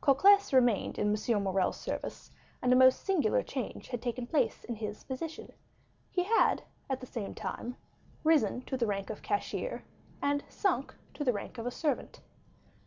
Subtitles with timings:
[0.00, 1.42] Cocles remained in M.
[1.42, 2.30] Morrel's service,
[2.62, 5.52] and a most singular change had taken place in his position;
[6.10, 7.76] he had at the same time
[8.22, 9.84] risen to the rank of cashier,
[10.22, 12.20] and sunk to the rank of a servant.